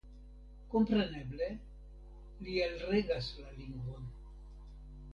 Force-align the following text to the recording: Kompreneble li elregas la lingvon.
Kompreneble 0.71 1.51
li 2.47 2.57
elregas 2.71 3.31
la 3.45 3.55
lingvon. 3.63 4.13